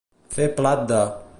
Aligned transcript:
Fer 0.37 0.47
plat 0.61 0.83
de. 0.93 1.03